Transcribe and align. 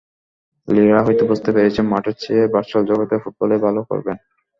লিরা 0.67 0.99
হয়তো 1.05 1.23
বুঝতে 1.29 1.49
পেরেছেন, 1.55 1.85
মাঠের 1.93 2.15
চেয়ে 2.21 2.51
ভার্চুয়াল 2.53 2.83
জগতের 2.89 3.21
ফুটবলেই 3.23 3.63
ভালো 3.65 3.81
করবেন। 3.89 4.17